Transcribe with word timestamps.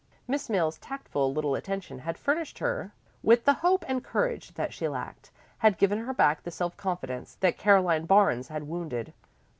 Miss 0.27 0.49
Mills's 0.49 0.79
tactful 0.79 1.31
little 1.31 1.53
attention 1.53 1.99
had 1.99 2.17
furnished 2.17 2.57
her 2.57 2.91
with 3.21 3.45
the 3.45 3.53
hope 3.61 3.85
and 3.87 4.03
courage 4.03 4.55
that 4.55 4.73
she 4.73 4.87
lacked, 4.87 5.29
had 5.59 5.77
given 5.77 5.99
her 6.07 6.11
back 6.15 6.41
the 6.41 6.49
self 6.49 6.75
confidence 6.75 7.35
that 7.35 7.55
Caroline 7.59 8.07
Barnes 8.07 8.47
had 8.47 8.67
wounded. 8.67 9.13